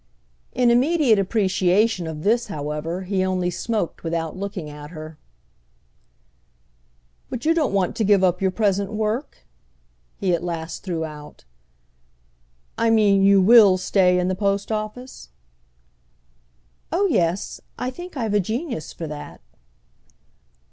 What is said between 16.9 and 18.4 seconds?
"Oh yes; I think I've a